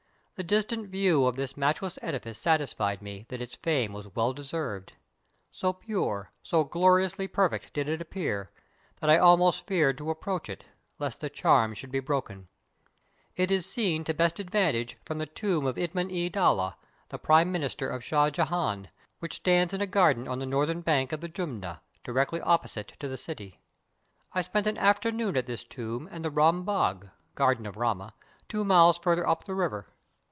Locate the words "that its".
3.29-3.57